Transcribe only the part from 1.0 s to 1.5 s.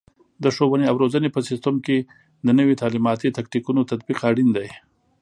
روزنې په